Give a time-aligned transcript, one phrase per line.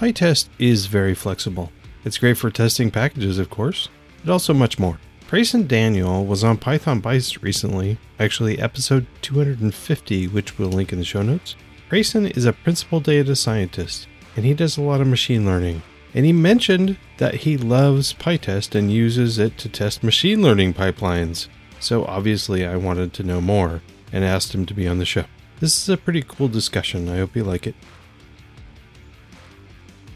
[0.00, 1.70] PyTest is very flexible.
[2.06, 3.90] It's great for testing packages, of course,
[4.24, 4.98] but also much more.
[5.28, 11.04] Prayson Daniel was on Python Bytes recently, actually episode 250, which we'll link in the
[11.04, 11.54] show notes.
[11.90, 15.82] Prayson is a principal data scientist, and he does a lot of machine learning.
[16.14, 21.48] And he mentioned that he loves PyTest and uses it to test machine learning pipelines.
[21.78, 23.82] So obviously, I wanted to know more
[24.14, 25.26] and asked him to be on the show.
[25.58, 27.10] This is a pretty cool discussion.
[27.10, 27.74] I hope you like it.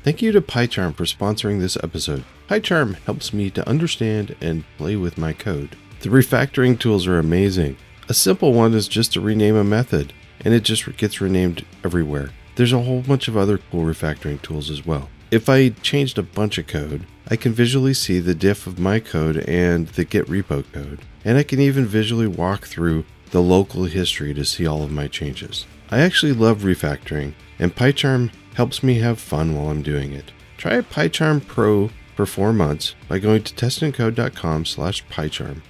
[0.04, 2.24] Thank you to PyCharm for sponsoring this episode.
[2.46, 5.76] PyCharm helps me to understand and play with my code.
[6.00, 7.78] The refactoring tools are amazing.
[8.10, 10.12] A simple one is just to rename a method,
[10.44, 12.32] and it just gets renamed everywhere.
[12.56, 15.08] There's a whole bunch of other cool refactoring tools as well.
[15.30, 19.00] If I changed a bunch of code, I can visually see the diff of my
[19.00, 23.84] code and the Git repo code, and I can even visually walk through the local
[23.84, 25.64] history to see all of my changes.
[25.90, 30.32] I actually love refactoring, and PyCharm helps me have fun while I'm doing it.
[30.56, 35.62] Try PyCharm Pro for four months by going to testandcode.com slash PyCharm.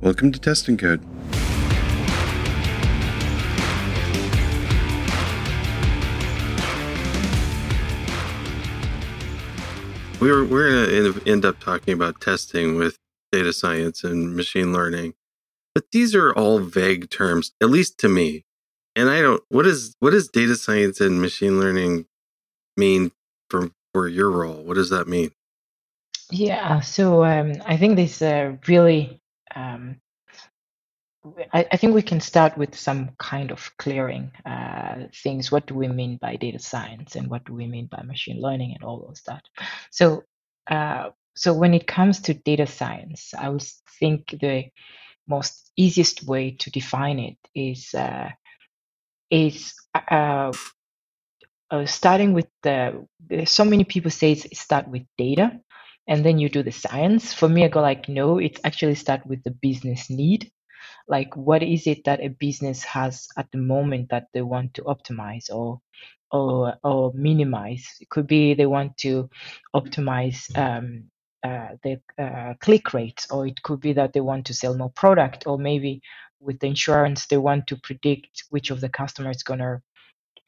[0.00, 1.15] Welcome to Test and Code.
[10.26, 12.98] We were, we're to end up talking about testing with
[13.30, 15.14] data science and machine learning,
[15.72, 18.44] but these are all vague terms, at least to me.
[18.96, 19.40] And I don't.
[19.50, 22.06] What is what does data science and machine learning
[22.76, 23.12] mean
[23.50, 24.64] for for your role?
[24.64, 25.30] What does that mean?
[26.32, 29.20] Yeah, so um, I think this uh, really
[29.54, 30.00] um,
[31.52, 35.50] I, I, think we can start with some kind of clearing uh, things.
[35.50, 38.74] What do we mean by data science, and what do we mean by machine learning,
[38.74, 39.42] and all of that.
[39.90, 40.24] So,
[40.70, 43.64] uh, so when it comes to data science, I would
[43.98, 44.66] think the
[45.26, 48.30] most easiest way to define it is uh,
[49.30, 50.52] is uh,
[51.70, 53.06] uh, starting with the.
[53.46, 55.60] So many people say start with data,
[56.06, 57.32] and then you do the science.
[57.32, 60.52] For me, I go like, no, it's actually start with the business need
[61.08, 64.82] like what is it that a business has at the moment that they want to
[64.82, 65.80] optimize or
[66.30, 67.86] or or minimize?
[68.00, 69.30] It could be they want to
[69.74, 71.04] optimize um,
[71.44, 74.90] uh, the uh, click rates or it could be that they want to sell more
[74.90, 76.02] product or maybe
[76.40, 79.80] with the insurance they want to predict which of the customers going to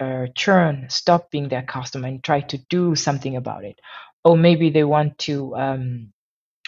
[0.00, 3.78] uh, churn stop being their customer and try to do something about it.
[4.24, 6.12] Or maybe they want to um,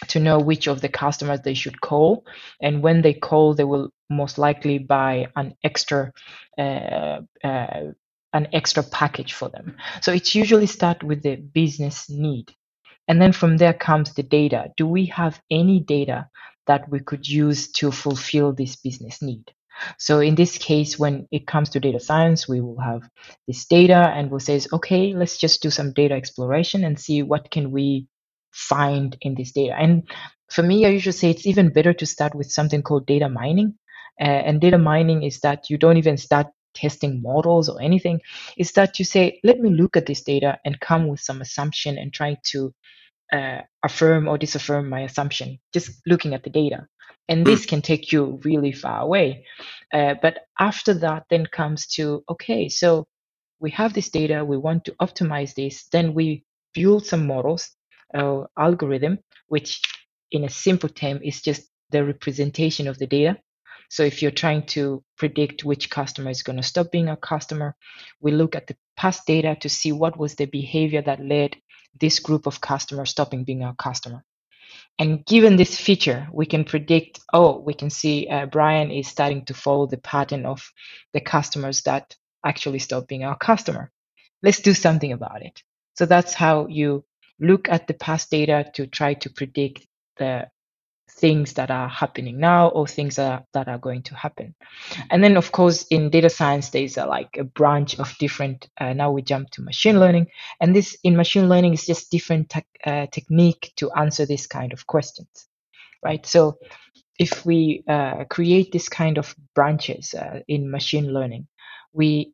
[0.07, 2.25] to know which of the customers they should call.
[2.61, 6.11] And when they call they will most likely buy an extra
[6.57, 7.91] uh, uh,
[8.33, 9.75] an extra package for them.
[10.01, 12.53] So it's usually start with the business need.
[13.07, 14.71] And then from there comes the data.
[14.77, 16.29] Do we have any data
[16.67, 19.51] that we could use to fulfill this business need?
[19.97, 23.01] So in this case when it comes to data science we will have
[23.47, 27.49] this data and we'll say okay let's just do some data exploration and see what
[27.49, 28.07] can we
[28.51, 29.75] find in this data.
[29.77, 30.03] And
[30.49, 33.75] for me, I usually say it's even better to start with something called data mining.
[34.19, 38.19] Uh, and data mining is that you don't even start testing models or anything.
[38.57, 41.97] It's that you say, let me look at this data and come with some assumption
[41.97, 42.73] and try to
[43.33, 46.87] uh, affirm or disaffirm my assumption, just looking at the data.
[47.29, 49.45] And this can take you really far away.
[49.93, 53.05] Uh, but after that, then comes to, okay, so
[53.59, 57.69] we have this data, we want to optimize this, then we build some models
[58.13, 59.81] uh, algorithm, which
[60.31, 63.37] in a simple term is just the representation of the data.
[63.89, 67.75] So if you're trying to predict which customer is going to stop being a customer,
[68.21, 71.57] we look at the past data to see what was the behavior that led
[71.99, 74.23] this group of customers stopping being a customer.
[74.97, 79.43] And given this feature, we can predict, oh, we can see uh, Brian is starting
[79.45, 80.71] to follow the pattern of
[81.13, 83.91] the customers that actually stop being our customer.
[84.41, 85.61] Let's do something about it.
[85.95, 87.03] So that's how you
[87.41, 89.87] look at the past data to try to predict
[90.19, 90.47] the
[91.11, 94.55] things that are happening now or things that are, that are going to happen.
[95.11, 98.93] And then of course in data science there's a, like a branch of different uh,
[98.93, 100.27] now we jump to machine learning.
[100.61, 104.73] And this in machine learning is just different te- uh, technique to answer this kind
[104.73, 105.47] of questions
[106.03, 106.25] right?
[106.25, 106.57] So
[107.19, 111.47] if we uh, create this kind of branches uh, in machine learning
[111.93, 112.33] we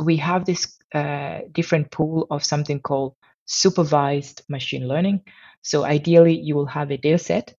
[0.00, 3.14] we have this uh, different pool of something called
[3.48, 5.22] supervised machine learning.
[5.62, 7.54] So ideally, you will have a data set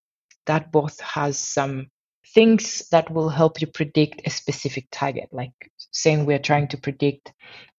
[0.45, 1.87] that both has some
[2.33, 5.29] things that will help you predict a specific target.
[5.31, 5.51] Like
[5.91, 7.33] saying we're trying to predict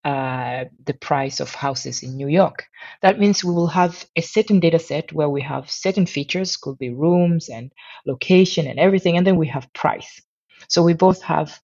[0.04, 2.64] uh, the price of houses in New York.
[3.02, 6.78] That means we will have a certain data set where we have certain features, could
[6.78, 7.70] be rooms and
[8.06, 10.20] location and everything, and then we have price.
[10.68, 11.60] So we both have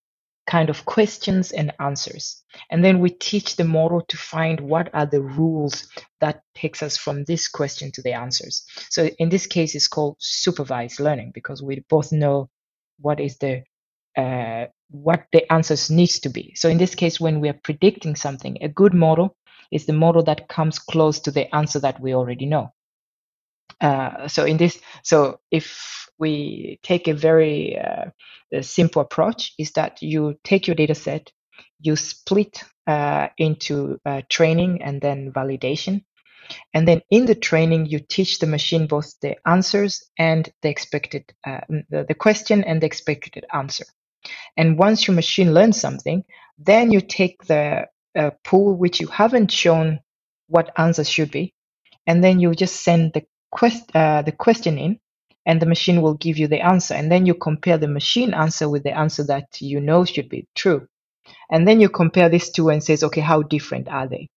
[0.46, 2.42] kind of questions and answers.
[2.70, 5.88] And then we teach the model to find what are the rules
[6.20, 8.64] that takes us from this question to the answers.
[8.90, 12.48] So in this case, it's called supervised learning because we both know
[12.98, 13.62] what is the
[14.16, 16.54] uh, what the answers needs to be.
[16.54, 19.36] So in this case, when we are predicting something, a good model
[19.70, 22.72] is the model that comes close to the answer that we already know.
[23.80, 28.10] Uh, so in this, so if we take a very uh,
[28.62, 31.32] simple approach, is that you take your data set,
[31.80, 36.04] you split uh, into uh, training and then validation,
[36.72, 41.24] and then in the training you teach the machine both the answers and the expected
[41.44, 41.60] uh,
[41.90, 43.84] the, the question and the expected answer.
[44.56, 46.24] And once your machine learns something,
[46.58, 47.86] then you take the
[48.18, 50.00] uh, pool which you haven't shown
[50.48, 51.52] what answer should be,
[52.06, 54.98] and then you just send the quest uh, the question in,
[55.46, 56.94] and the machine will give you the answer.
[56.94, 60.46] And then you compare the machine answer with the answer that you know should be
[60.54, 60.88] true,
[61.50, 64.28] and then you compare these two and says, okay, how different are they?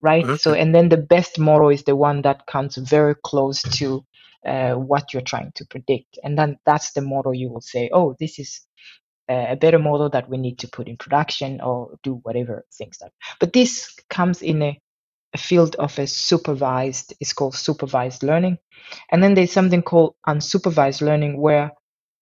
[0.00, 0.24] Right.
[0.24, 0.36] Mm-hmm.
[0.36, 4.04] So, and then the best model is the one that comes very close to
[4.46, 8.16] uh, what you're trying to predict, and then that's the model you will say, oh,
[8.18, 8.60] this is
[9.28, 13.12] a better model that we need to put in production or do whatever things that.
[13.40, 14.78] But this comes in a
[15.34, 18.58] a field of a supervised is called supervised learning.
[19.10, 21.72] And then there's something called unsupervised learning where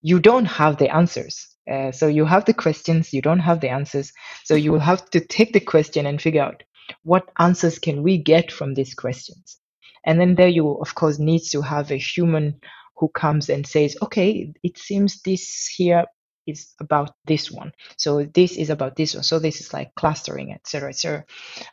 [0.02, 1.48] you don't have the answers.
[1.70, 4.12] Uh, so you have the questions you don't have the answers.
[4.44, 6.62] So you will have to take the question and figure out
[7.02, 9.58] what answers can we get from these questions.
[10.04, 12.60] And then there you of course needs to have a human
[12.96, 16.04] who comes and says okay it seems this here
[16.50, 17.72] is about this one.
[17.96, 19.24] So this is about this one.
[19.24, 21.24] So this is like clustering, etc., etc.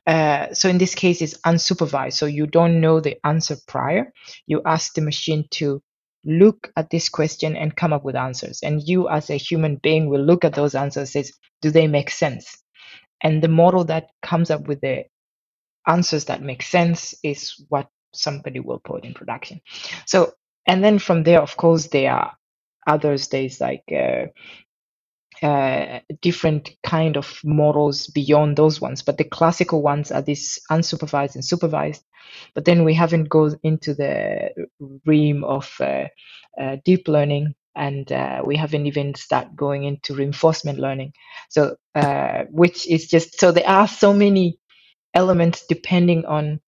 [0.05, 2.13] Uh, so in this case, it's unsupervised.
[2.13, 4.13] So you don't know the answer prior.
[4.45, 5.81] You ask the machine to
[6.25, 8.61] look at this question and come up with answers.
[8.63, 11.11] And you, as a human being, will look at those answers.
[11.11, 11.31] Says,
[11.61, 12.57] do they make sense?
[13.21, 15.05] And the model that comes up with the
[15.87, 19.61] answers that make sense is what somebody will put in production.
[20.05, 20.33] So,
[20.67, 22.33] and then from there, of course, there are
[22.85, 23.27] others.
[23.29, 24.25] There's like uh,
[25.43, 31.35] uh, different kind of models beyond those ones but the classical ones are these unsupervised
[31.35, 32.03] and supervised.
[32.53, 34.49] But then we haven't gone into the
[35.05, 36.07] realm of uh,
[36.59, 41.13] uh, deep learning and uh, we haven't even start going into reinforcement learning.
[41.49, 44.59] So uh, which is just so there are so many
[45.13, 46.59] elements depending on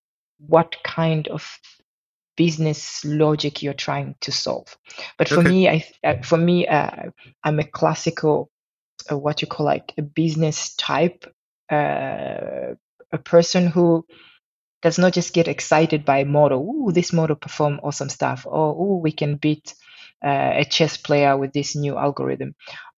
[0.47, 1.59] what kind of
[2.37, 4.77] business logic you're trying to solve.
[5.17, 5.49] But for okay.
[5.49, 8.49] me i uh, for me i'm a classical
[9.09, 11.25] a, what you call like a business type,
[11.71, 12.75] uh,
[13.11, 14.05] a person who
[14.81, 16.61] does not just get excited by model.
[16.61, 18.45] Ooh, this model perform awesome stuff.
[18.47, 19.75] Or we can beat
[20.23, 22.55] uh, a chess player with this new algorithm.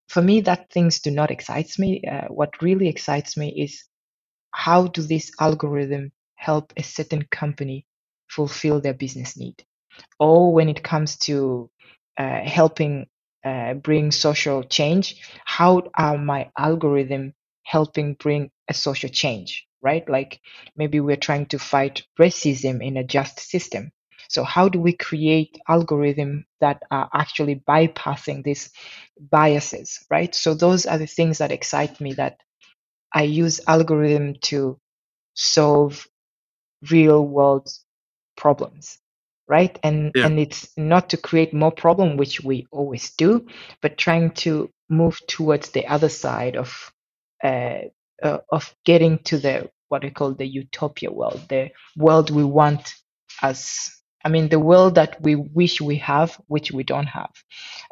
[0.09, 2.03] For me, that things do not excite me.
[2.03, 3.85] Uh, what really excites me is
[4.51, 7.85] how do this algorithm help a certain company
[8.27, 9.63] fulfill their business need,
[10.19, 11.69] or when it comes to
[12.17, 13.07] uh, helping
[13.43, 15.15] uh, bring social change?
[15.45, 17.33] How are my algorithm
[17.63, 20.07] helping bring a social change right?
[20.07, 20.39] Like
[20.75, 23.91] maybe we're trying to fight racism in a just system.
[24.29, 28.69] So how do we create algorithm that are actually bypassing these
[29.19, 30.33] biases right?
[30.35, 32.37] So those are the things that excite me that
[33.13, 34.79] i use algorithm to
[35.35, 36.07] solve
[36.91, 37.69] real world
[38.37, 38.99] problems
[39.51, 39.77] right?
[39.83, 40.25] And yeah.
[40.25, 43.45] and it's not to create more problem which we always do
[43.81, 46.91] but trying to move towards the other side of
[47.43, 47.81] uh,
[48.23, 52.93] uh, of getting to the what we call the utopia world the world we want
[53.41, 53.91] as
[54.23, 57.33] I mean the world that we wish we have which we don't have.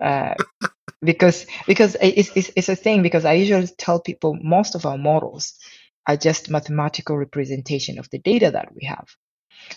[0.02, 0.36] Uh,
[1.02, 4.98] because because it's, it's, it's a thing because I usually tell people most of our
[4.98, 5.56] models
[6.08, 9.08] are just mathematical representation of the data that we have.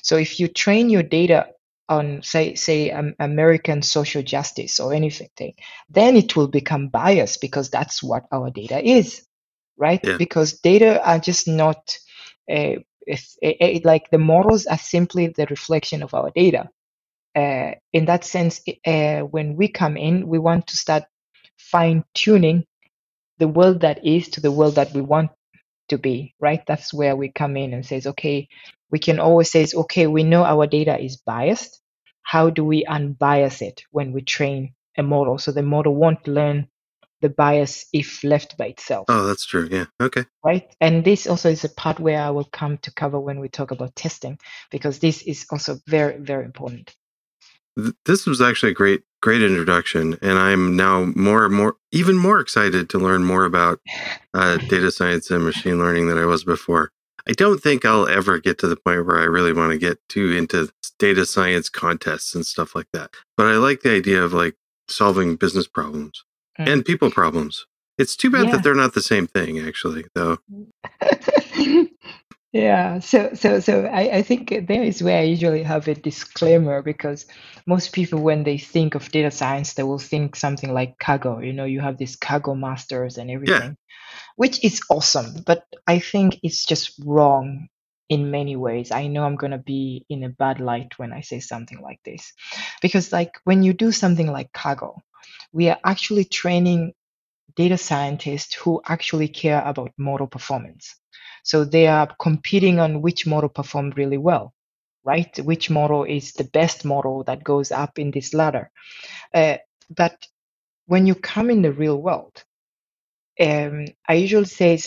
[0.03, 1.49] So if you train your data
[1.89, 5.55] on say say um, American social justice or anything,
[5.91, 9.27] then it will become biased because that's what our data is,
[9.77, 10.01] right?
[10.03, 10.17] Yeah.
[10.17, 11.99] Because data are just not
[12.51, 13.37] uh, if,
[13.85, 16.71] like the models are simply the reflection of our data.
[17.35, 21.05] Uh, in that sense, uh, when we come in, we want to start
[21.59, 22.65] fine tuning
[23.39, 25.31] the world that is to the world that we want
[25.89, 26.62] to be, right?
[26.67, 28.49] That's where we come in and says, okay,
[28.93, 31.81] we can always say, okay, we know our data is biased.
[32.23, 36.69] How do we unbias it when we train a model so the model won't learn
[37.23, 39.07] the bias if left by itself.
[39.09, 39.69] Oh, that's true.
[39.71, 39.87] Yeah.
[40.01, 40.25] Okay.
[40.45, 40.69] Right.
[40.81, 43.71] And this also is a part where I will come to cover when we talk
[43.71, 44.39] about testing,
[44.71, 46.95] because this is also very, very important.
[48.05, 50.19] This was actually a great, great introduction.
[50.21, 53.81] And I'm now more and more, even more excited to learn more about
[54.35, 56.91] uh, data science and machine learning than I was before.
[57.29, 59.99] I don't think I'll ever get to the point where I really want to get
[60.09, 63.11] too into data science contests and stuff like that.
[63.37, 64.57] But I like the idea of like
[64.88, 66.25] solving business problems
[66.59, 66.69] mm.
[66.69, 67.67] and people problems.
[67.99, 68.52] It's too bad yeah.
[68.52, 70.38] that they're not the same thing, actually, though.
[72.52, 72.99] yeah.
[73.00, 77.26] So, so, so I, I think there is where I usually have a disclaimer because
[77.67, 81.45] most people, when they think of data science, they will think something like Kaggle.
[81.45, 83.62] You know, you have these Kaggle masters and everything.
[83.62, 83.73] Yeah
[84.37, 85.43] which is awesome.
[85.47, 87.69] But I think it's just wrong
[88.09, 88.91] in many ways.
[88.91, 92.01] I know I'm going to be in a bad light when I say something like
[92.05, 92.33] this.
[92.81, 95.01] Because, like, when you do something like Kaggle,
[95.53, 96.93] we are actually training
[97.57, 100.97] data scientists who actually care about model performance.
[101.45, 104.55] So they are competing on which model performed really well,
[105.05, 105.37] right?
[105.39, 108.71] Which model is the best model that goes up in this ladder.
[109.35, 109.59] Uh,
[109.95, 110.27] but
[110.87, 112.45] when you come in the real world,
[113.41, 114.79] um, I usually say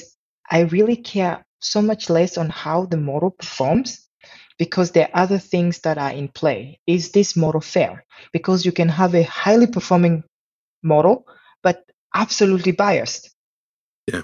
[0.50, 4.08] I really care so much less on how the model performs
[4.58, 6.80] because there are other things that are in play.
[6.88, 8.06] Is this model fair?
[8.32, 10.24] Because you can have a highly performing
[10.84, 11.26] model,
[11.64, 11.84] but
[12.14, 13.34] absolutely biased.
[14.08, 14.22] Yeah.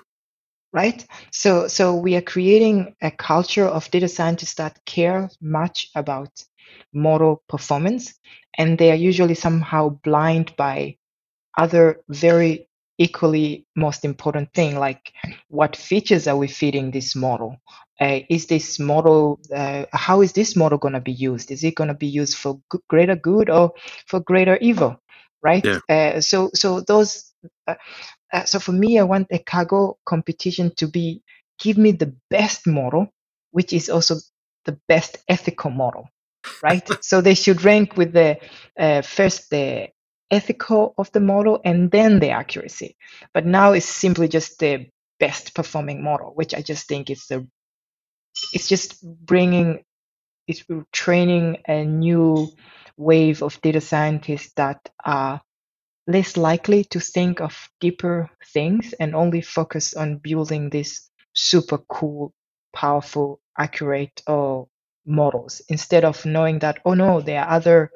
[0.71, 1.05] Right.
[1.31, 6.29] So so we are creating a culture of data scientists that care much about
[6.93, 8.13] model performance,
[8.57, 10.97] and they are usually somehow blind by
[11.57, 12.69] other very
[13.01, 15.11] equally most important thing like
[15.49, 17.57] what features are we feeding this model?
[17.99, 21.51] Uh, is this model uh, how is this model going to be used?
[21.51, 23.73] Is it going to be used for greater good or
[24.07, 25.01] for greater evil
[25.43, 25.65] right?
[25.65, 25.79] Yeah.
[25.89, 27.33] uh, so so those
[27.67, 27.75] uh,
[28.33, 31.21] uh, so for me i want a Kaggle competition to be
[31.59, 33.07] give me the best model
[33.51, 34.15] which is also
[34.65, 36.07] the best ethical model
[36.63, 36.87] right?
[37.01, 38.37] So they should rank with the
[38.77, 39.89] uh, first the
[40.31, 42.97] ethical of the model and then the accuracy.
[43.33, 44.87] But now it's simply just the
[45.19, 47.47] best performing model, which I just think is the
[48.53, 49.83] it's just bringing
[50.47, 52.49] it's training a new
[52.97, 55.41] wave of data scientists that are
[56.07, 62.33] less likely to think of deeper things and only focus on building these super cool,
[62.73, 64.61] powerful, accurate uh,
[65.05, 67.91] models instead of knowing that oh no, there are other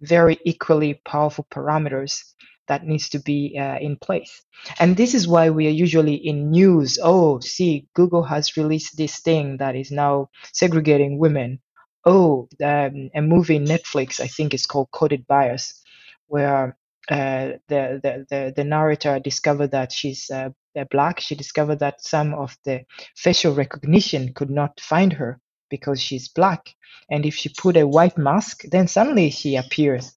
[0.00, 2.22] very equally powerful parameters
[2.68, 4.42] that needs to be uh, in place.
[4.78, 6.98] And this is why we are usually in news.
[7.02, 11.60] Oh, see, Google has released this thing that is now segregating women.
[12.04, 15.80] Oh, um, a movie Netflix, I think it's called Coded Bias,
[16.26, 16.76] where
[17.08, 20.50] uh, the, the, the, the narrator discovered that she's uh,
[20.90, 21.20] black.
[21.20, 22.82] She discovered that some of the
[23.16, 26.74] facial recognition could not find her because she's black.
[27.10, 30.12] And if she put a white mask, then suddenly she appears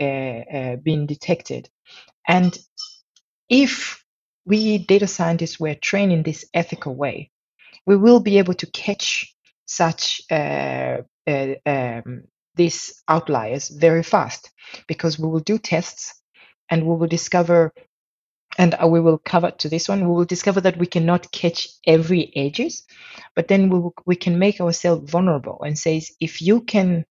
[0.00, 1.68] uh, uh, being detected.
[2.26, 2.58] And
[3.48, 4.02] if
[4.44, 7.30] we data scientists were trained in this ethical way,
[7.86, 9.34] we will be able to catch
[9.66, 14.50] such uh, uh um, these outliers very fast
[14.86, 16.20] because we will do tests
[16.70, 17.72] and we will discover
[18.58, 22.32] and we will cover to this one we will discover that we cannot catch every
[22.36, 22.84] edges
[23.34, 27.04] but then we, will, we can make ourselves vulnerable and says if you can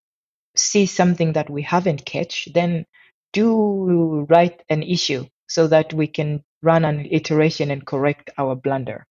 [0.55, 2.85] see something that we haven't catch then
[3.33, 9.05] do write an issue so that we can run an iteration and correct our blunder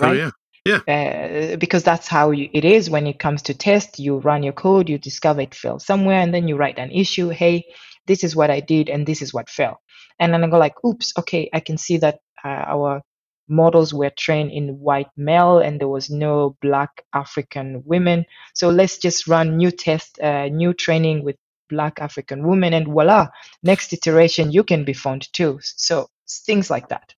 [0.00, 0.10] oh, right?
[0.10, 0.30] oh yeah
[0.66, 0.80] yeah.
[0.88, 3.98] Uh, because that's how you, it is when it comes to test.
[3.98, 7.28] You run your code, you discover it failed somewhere, and then you write an issue.
[7.28, 7.66] Hey,
[8.06, 9.82] this is what I did, and this is what fell
[10.18, 13.02] and then I go like, oops, okay, I can see that uh, our
[13.48, 18.24] models were trained in white male and there was no black African women.
[18.54, 21.36] So let's just run new test, uh, new training with
[21.68, 23.28] black African women, and voila,
[23.62, 25.58] next iteration you can be found too.
[25.62, 27.14] So things like that.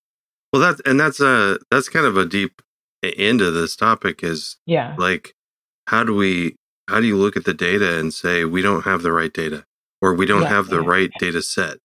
[0.53, 2.63] Well, that's and that's a that's kind of a deep
[3.03, 5.35] end of this topic is yeah like
[5.87, 6.57] how do we
[6.89, 9.65] how do you look at the data and say we don't have the right data
[10.01, 11.27] or we don't yeah, have the yeah, right yeah.
[11.27, 11.79] data set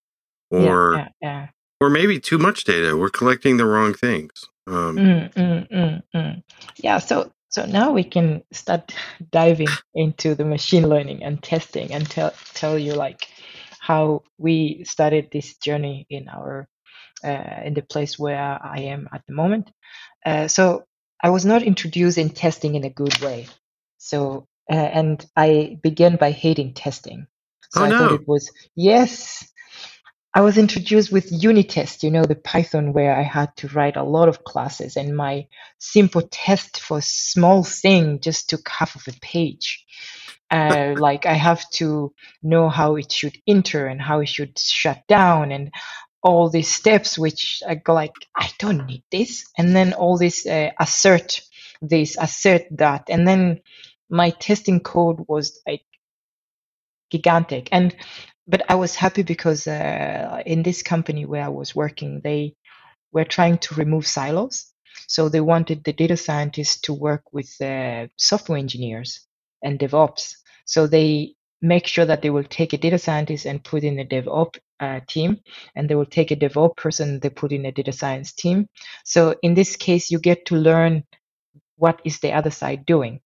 [0.51, 1.48] or yeah, yeah,
[1.81, 2.98] or maybe too much data.
[2.98, 4.31] We're collecting the wrong things.
[4.67, 6.43] Um, mm, mm, mm, mm,
[6.77, 7.00] yeah.
[7.00, 8.96] So so now we can start
[9.31, 13.27] diving into the machine learning and testing and tell tell you like
[13.79, 16.67] how we started this journey in our
[17.24, 19.72] uh, in the place where I am at the moment.
[20.25, 20.86] Uh, so
[21.24, 23.48] I was not introduced in testing in a good way.
[23.98, 27.27] So uh, and I began by hating testing.
[27.72, 27.98] So oh, I no.
[27.98, 29.50] thought it was yes,
[30.34, 34.04] I was introduced with unittest, you know, the Python where I had to write a
[34.04, 35.48] lot of classes, and my
[35.78, 39.86] simple test for a small thing just took half of a page.
[40.50, 45.02] Uh, like I have to know how it should enter and how it should shut
[45.08, 45.72] down and
[46.24, 49.46] all these steps, which I go like, I don't need this.
[49.58, 51.42] And then all this uh, assert
[51.82, 53.06] this, assert that.
[53.10, 53.62] And then
[54.10, 55.84] my testing code was like
[57.12, 57.70] gigantic.
[57.72, 57.96] And
[58.51, 62.53] but I was happy because uh, in this company where I was working, they
[63.13, 64.74] were trying to remove silos.
[65.08, 69.25] So they wanted the data scientists to work with uh, software engineers
[69.63, 70.36] and DevOps.
[70.65, 74.05] So they make sure that they will take a data scientist and put in a
[74.05, 75.39] DevOps uh, team,
[75.75, 78.67] and they will take a DevOps person they put in a data science team.
[79.05, 81.03] So in this case, you get to learn
[81.77, 83.22] what is the other side doing.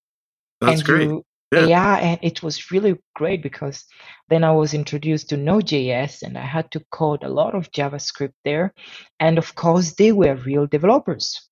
[0.61, 1.07] That's and great.
[1.07, 1.25] You,
[1.55, 1.67] yeah.
[1.67, 3.85] yeah, and it was really great because
[4.29, 8.33] then I was introduced to Node.js and I had to code a lot of JavaScript
[8.43, 8.73] there.
[9.19, 11.49] And of course, they were real developers.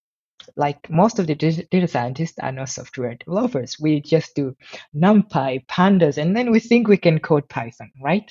[0.57, 3.77] Like most of the data scientists are not software developers.
[3.79, 4.55] We just do
[4.95, 8.29] NumPy, pandas, and then we think we can code Python, right?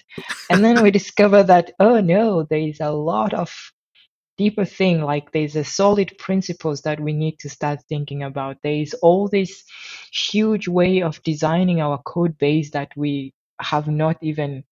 [0.50, 3.50] and then we discover that, oh no, there is a lot of
[4.38, 8.56] deeper thing like there's a solid principles that we need to start thinking about.
[8.62, 9.64] There is all this
[10.12, 14.64] huge way of designing our code base that we have not even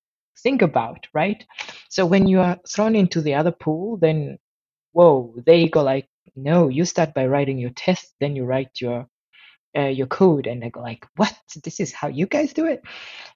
[0.42, 1.44] think about right?
[1.88, 4.38] So when you are thrown into the other pool then
[4.92, 9.06] whoa they go like no you start by writing your test then you write your
[9.78, 11.34] uh, your code and they go like what?
[11.62, 12.82] This is how you guys do it?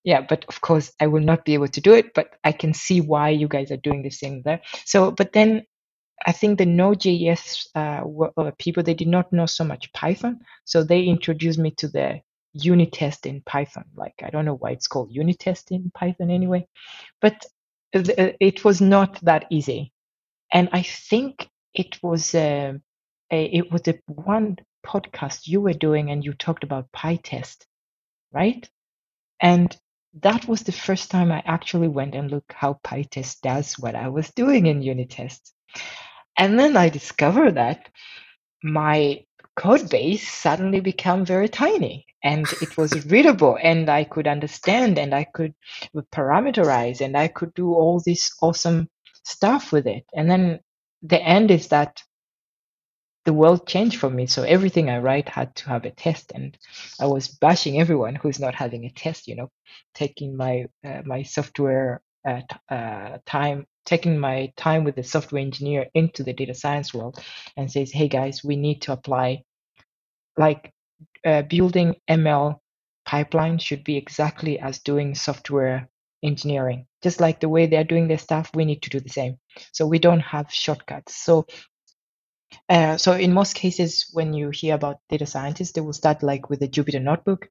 [0.04, 2.74] Yeah but of course i will not be able to do it but i can
[2.74, 4.62] see why you guys are doing this thing there.
[4.84, 5.64] So but then
[6.26, 8.04] I think the Node.js uh,
[8.40, 12.20] uh, people they did not know so much Python, so they introduced me to the
[12.52, 13.84] unit test in Python.
[13.94, 16.66] Like I don't know why it's called unit test in Python anyway,
[17.20, 17.44] but
[17.94, 19.92] uh, it was not that easy.
[20.52, 22.74] And I think it was uh,
[23.30, 27.64] a, it was the one podcast you were doing, and you talked about PyTest,
[28.32, 28.68] right?
[29.40, 29.76] And
[30.22, 34.08] that was the first time I actually went and looked how PyTest does what I
[34.08, 35.52] was doing in unit tests.
[36.38, 37.88] And then I discovered that
[38.62, 39.24] my
[39.56, 45.14] code base suddenly became very tiny and it was readable and I could understand and
[45.14, 45.54] I could
[46.12, 48.88] parameterize and I could do all this awesome
[49.24, 50.04] stuff with it.
[50.14, 50.60] And then
[51.02, 52.02] the end is that
[53.24, 54.26] the world changed for me.
[54.26, 56.56] So everything I write had to have a test, and
[57.00, 59.28] I was bashing everyone who's not having a test.
[59.28, 59.50] You know,
[59.94, 65.86] taking my uh, my software uh, uh, time taking my time with the software engineer
[65.94, 67.18] into the data science world
[67.56, 69.42] and says, hey guys, we need to apply
[70.36, 70.72] like
[71.24, 72.58] uh, building ML
[73.04, 75.88] pipeline should be exactly as doing software
[76.22, 76.86] engineering.
[77.02, 79.36] Just like the way they're doing their stuff, we need to do the same.
[79.72, 81.14] So we don't have shortcuts.
[81.16, 81.46] So
[82.68, 86.48] uh, so in most cases, when you hear about data scientists, they will start like
[86.48, 87.48] with a Jupyter notebook,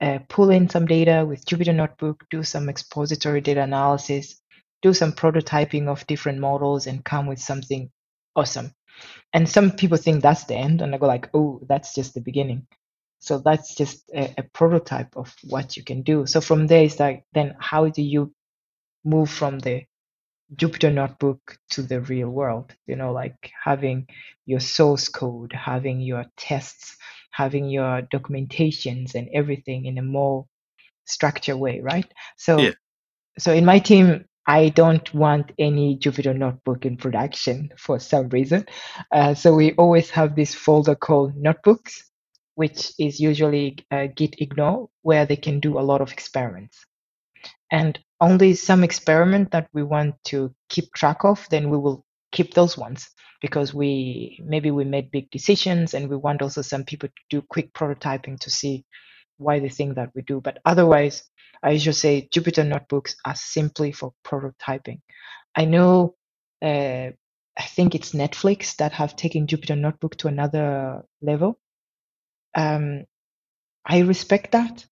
[0.00, 4.40] uh, pull in some data with Jupyter notebook, do some expository data analysis,
[4.82, 7.90] do some prototyping of different models and come with something
[8.34, 8.72] awesome.
[9.32, 12.20] And some people think that's the end, and I go like, oh, that's just the
[12.20, 12.66] beginning.
[13.20, 16.26] So that's just a, a prototype of what you can do.
[16.26, 18.32] So from there, it's like, then how do you
[19.04, 19.84] move from the
[20.54, 22.74] Jupyter notebook to the real world?
[22.86, 24.06] You know, like having
[24.46, 26.96] your source code, having your tests,
[27.30, 30.46] having your documentations and everything in a more
[31.04, 32.10] structured way, right?
[32.36, 32.72] So, yeah.
[33.38, 38.66] so in my team, I don't want any Jupyter notebook in production for some reason.
[39.12, 42.10] Uh, so we always have this folder called notebooks,
[42.54, 46.84] which is usually uh, git ignore, where they can do a lot of experiments.
[47.70, 52.54] And only some experiment that we want to keep track of, then we will keep
[52.54, 53.08] those ones
[53.40, 57.42] because we maybe we made big decisions and we want also some people to do
[57.48, 58.84] quick prototyping to see
[59.38, 60.40] why they think that we do.
[60.40, 61.22] But otherwise,
[61.62, 65.00] I usually say Jupyter notebooks are simply for prototyping.
[65.54, 66.14] I know,
[66.62, 67.10] uh,
[67.58, 71.58] I think it's Netflix that have taken Jupyter notebook to another level.
[72.54, 73.04] Um,
[73.84, 74.86] I respect that,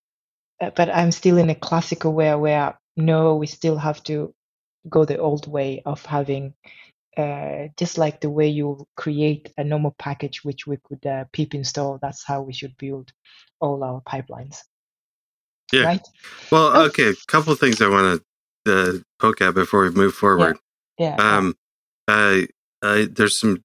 [0.61, 4.33] uh, but I'm still in a classical way where no, we still have to
[4.89, 6.53] go the old way of having
[7.17, 11.53] uh, just like the way you create a normal package which we could uh, pip
[11.53, 13.11] install that's how we should build
[13.59, 14.61] all our pipelines
[15.71, 15.83] yeah.
[15.83, 16.07] Right?
[16.51, 16.85] Well, oh.
[16.87, 17.09] okay.
[17.09, 18.21] A couple of things I want
[18.65, 20.57] to uh, poke at before we move forward.
[20.97, 21.15] Yeah.
[21.17, 21.37] yeah.
[21.37, 21.55] Um,
[22.07, 22.47] I,
[22.81, 23.63] I, there's some.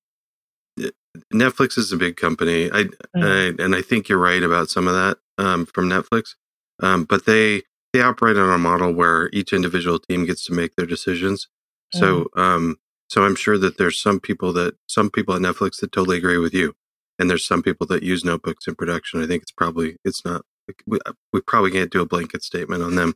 [0.83, 0.89] Uh,
[1.33, 2.71] Netflix is a big company.
[2.73, 3.59] I, mm.
[3.59, 6.35] I, and I think you're right about some of that um, from Netflix.
[6.81, 7.63] Um, but they
[7.93, 11.47] they operate on a model where each individual team gets to make their decisions.
[11.93, 12.41] So, mm.
[12.41, 12.77] um,
[13.09, 16.39] so I'm sure that there's some people that some people at Netflix that totally agree
[16.39, 16.75] with you,
[17.19, 19.23] and there's some people that use notebooks in production.
[19.23, 20.45] I think it's probably it's not
[20.87, 20.99] we,
[21.33, 23.15] we probably can't do a blanket statement on them.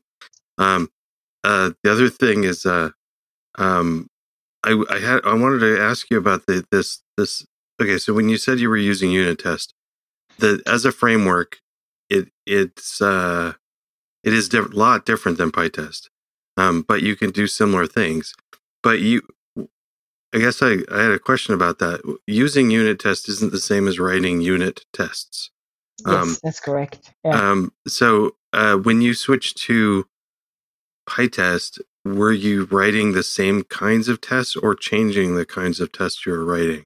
[0.59, 0.91] Um,
[1.45, 2.91] uh, the other thing is, uh,
[3.57, 4.09] um,
[4.65, 7.47] I, I had I wanted to ask you about the, this this.
[7.81, 9.73] Okay, so when you said you were using unit test,
[10.39, 11.59] the as a framework,
[12.11, 13.55] it it's uh,
[14.25, 16.09] it is a lot different than PyTest,
[16.57, 18.35] um, but you can do similar things.
[18.83, 19.23] But you,
[20.35, 22.01] I guess I, I had a question about that.
[22.27, 25.51] Using unit test isn't the same as writing unit tests.
[26.07, 27.13] Yes, um, that's correct.
[27.25, 27.51] Yeah.
[27.51, 30.07] Um, so uh, when you switched to
[31.09, 36.25] PyTest, were you writing the same kinds of tests or changing the kinds of tests
[36.25, 36.85] you were writing?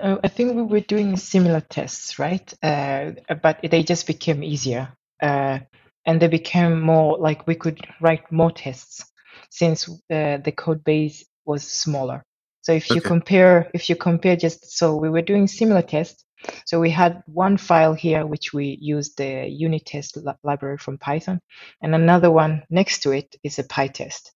[0.00, 2.52] Uh, I think we were doing similar tests, right?
[2.62, 4.92] Uh, but they just became easier.
[5.20, 5.60] Uh,
[6.06, 9.04] and they became more like we could write more tests
[9.50, 12.22] since uh, the code base was smaller.
[12.62, 16.24] So if you compare, if you compare just so we were doing similar tests,
[16.66, 20.98] so we had one file here, which we used the unit test li- library from
[20.98, 21.40] Python,
[21.82, 24.30] and another one next to it is a PyTest.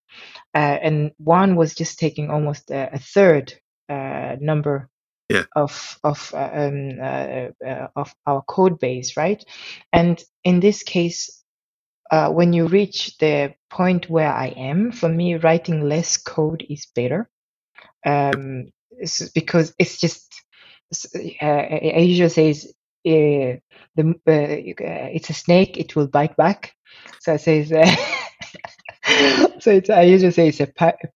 [0.54, 3.54] Uh, and one was just taking almost a, a third
[3.88, 4.88] uh, number
[5.28, 5.44] yeah.
[5.56, 9.44] of of uh, um, uh, uh, of our code base, right?
[9.92, 11.42] And in this case,
[12.10, 16.86] uh, when you reach the point where I am, for me, writing less code is
[16.94, 17.30] better,
[18.04, 20.42] um, it's because it's just
[21.40, 22.66] Asia says
[23.06, 23.58] uh,
[23.96, 26.74] the uh, it's a snake, it will bite back.
[27.20, 27.68] So it says,
[29.58, 30.68] so it's, I usually say it's a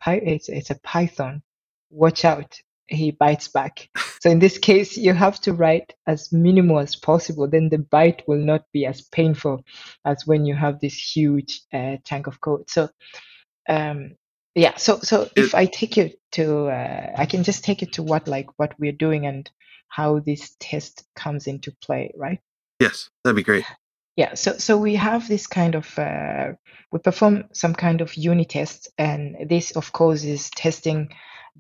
[0.06, 1.42] it's, it's a python.
[1.90, 2.58] Watch out,
[2.88, 3.88] he bites back.
[4.20, 7.46] So in this case, you have to write as minimal as possible.
[7.48, 9.62] Then the bite will not be as painful
[10.04, 12.68] as when you have this huge uh, chunk of code.
[12.68, 12.88] So
[13.68, 14.16] um,
[14.56, 18.02] yeah, so so if I take you to, uh, I can just take it to
[18.02, 19.48] what like what we're doing and
[19.88, 22.40] how this test comes into play, right?
[22.80, 23.64] Yes, that'd be great.
[24.16, 26.52] Yeah, so so we have this kind of uh,
[26.90, 31.10] we perform some kind of unit test, and this of course is testing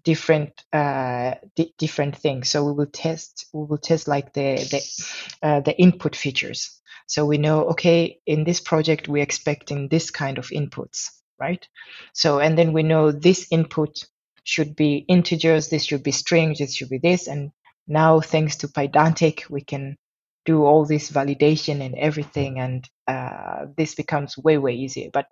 [0.02, 2.48] different uh, di- different things.
[2.48, 6.80] So we will test we will test like the the uh, the input features.
[7.06, 11.66] So we know okay in this project we're expecting this kind of inputs, right?
[12.12, 14.04] So and then we know this input
[14.44, 17.50] should be integers, this should be strings, this should be this, and
[17.86, 19.96] now thanks to Pydantic, we can
[20.44, 25.10] do all this validation and everything, and uh, this becomes way way easier.
[25.12, 25.26] But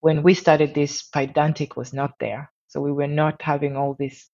[0.00, 4.28] when we started this, Pydantic was not there, so we were not having all this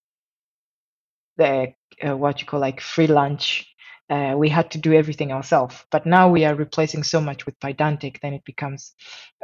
[1.37, 1.73] the
[2.07, 3.67] uh, what you call like free lunch.
[4.09, 5.85] Uh, we had to do everything ourselves.
[5.91, 8.95] But now we are replacing so much with Pydantic, then it becomes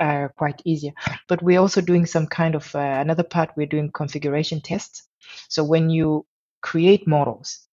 [0.01, 0.93] uh, quite easier.
[1.29, 3.51] But we're also doing some kind of uh, another part.
[3.57, 5.09] We're doing configuration tests.
[5.49, 6.27] So when you
[6.63, 7.67] create models,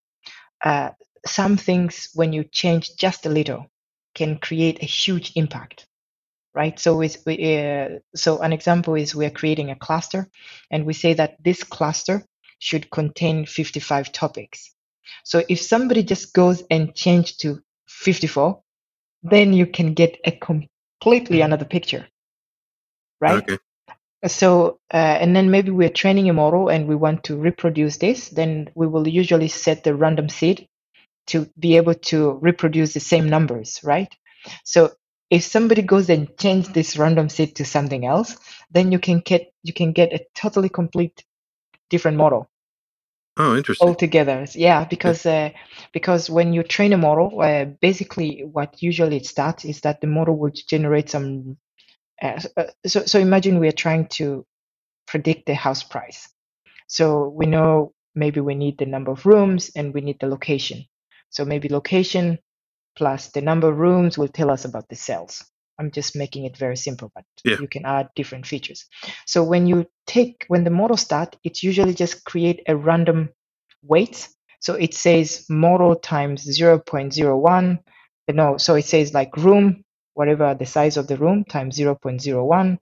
[0.63, 0.91] uh,
[1.25, 3.67] some things when you change just a little
[4.15, 5.85] can create a huge impact
[6.55, 10.27] right so with uh, so an example is we're creating a cluster
[10.71, 12.23] and we say that this cluster
[12.59, 14.73] should contain 55 topics
[15.23, 18.61] so if somebody just goes and change to 54
[19.23, 22.07] then you can get a completely another picture
[23.19, 23.57] right okay.
[24.27, 28.27] So, uh, and then maybe we're training a model and we want to reproduce this,
[28.27, 30.67] then we will usually set the random seed
[31.27, 34.13] to be able to reproduce the same numbers, right?
[34.65, 34.91] So
[35.29, 38.35] if somebody goes and change this random seed to something else,
[38.71, 41.23] then you can get you can get a totally complete
[41.89, 42.49] different model.
[43.37, 43.87] Oh, interesting.
[43.87, 45.51] Altogether, yeah, because uh,
[45.93, 50.07] because when you train a model, uh, basically what usually it starts is that the
[50.07, 51.57] model will generate some
[52.21, 54.45] uh, uh, so, so imagine we are trying to
[55.07, 56.29] predict the house price.
[56.87, 60.85] So we know maybe we need the number of rooms and we need the location.
[61.29, 62.39] So maybe location
[62.97, 65.45] plus the number of rooms will tell us about the sales.
[65.79, 67.57] I'm just making it very simple, but yeah.
[67.59, 68.85] you can add different features.
[69.25, 73.29] So when you take when the model start, it's usually just create a random
[73.83, 74.27] weight.
[74.59, 77.79] So it says model times 0.01.
[78.31, 82.77] No, so it says like room whatever the size of the room times 0.01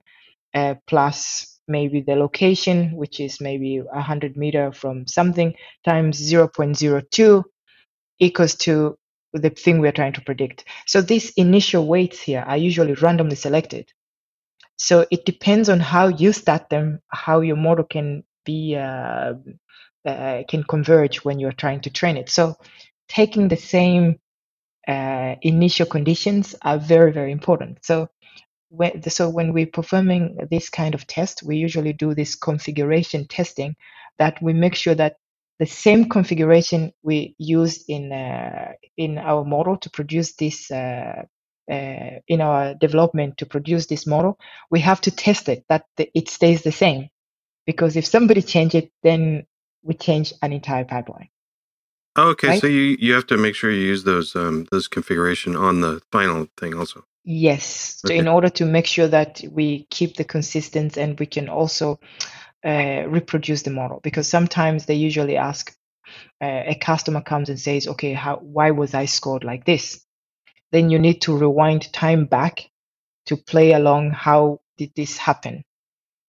[0.54, 7.44] uh, plus maybe the location, which is maybe 100 meter from something, times 0.02
[8.18, 8.98] equals to
[9.32, 10.64] the thing we're trying to predict.
[10.86, 13.92] So these initial weights here are usually randomly selected.
[14.76, 19.34] So it depends on how you start them, how your model can be uh,
[20.06, 22.30] uh, can converge when you're trying to train it.
[22.30, 22.56] So
[23.08, 24.18] taking the same
[24.86, 27.84] uh, initial conditions are very, very important.
[27.84, 28.08] So
[28.70, 33.76] when, so when we're performing this kind of test, we usually do this configuration testing
[34.18, 35.16] that we make sure that
[35.58, 41.22] the same configuration we use in uh, in our model to produce this uh,
[41.70, 44.38] uh, in our development to produce this model,
[44.70, 47.08] we have to test it that the, it stays the same.
[47.66, 49.46] Because if somebody change it, then
[49.82, 51.28] we change an entire pipeline.
[52.16, 52.60] Oh, okay, right?
[52.60, 56.00] so you you have to make sure you use those um, those configuration on the
[56.10, 57.04] final thing also.
[57.24, 58.14] Yes, okay.
[58.14, 62.00] so in order to make sure that we keep the consistency and we can also
[62.64, 65.74] uh, reproduce the model, because sometimes they usually ask
[66.40, 70.04] uh, a customer comes and says, "Okay, how why was I scored like this?"
[70.72, 72.70] Then you need to rewind time back
[73.26, 74.10] to play along.
[74.10, 75.64] How did this happen?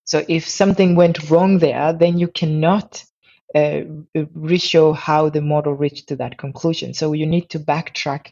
[0.05, 3.03] So if something went wrong there, then you cannot
[3.53, 3.81] uh,
[4.33, 6.93] re-show how the model reached to that conclusion.
[6.93, 8.31] So you need to backtrack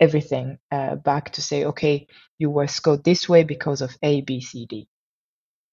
[0.00, 2.06] everything uh, back to say, okay,
[2.38, 4.88] you were scored this way because of A, B, C, D.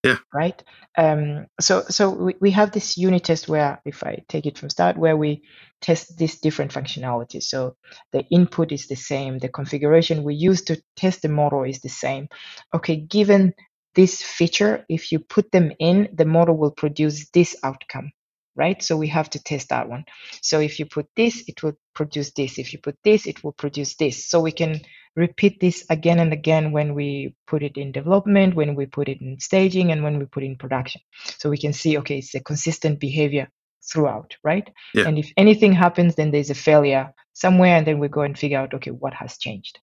[0.06, 0.18] Yeah.
[0.34, 0.64] Right.
[0.98, 4.70] Um, so so we, we have this unit test where, if I take it from
[4.70, 5.44] start, where we
[5.82, 7.46] test these different functionalities.
[7.46, 7.78] So
[8.14, 11.90] the input is the same, the configuration we use to test the model is the
[11.90, 12.30] same.
[12.76, 13.56] Okay, given
[13.96, 18.12] this feature, if you put them in, the model will produce this outcome
[18.58, 18.84] right?
[18.84, 20.06] So we have to test that one.
[20.42, 22.60] So if you put this, it will produce this.
[22.60, 24.30] If you put this, it will produce this.
[24.30, 24.82] So we can
[25.16, 29.22] repeat this again and again when we put it in development, when we put it
[29.22, 31.02] in staging, and when we put it in production.
[31.38, 33.50] So we can see, okay, it's a consistent behavior
[33.92, 34.70] throughout, right?
[34.94, 35.08] Yeah.
[35.08, 38.60] And if anything happens, then there's a failure somewhere, and then we go and figure
[38.60, 39.80] out, okay, what has changed.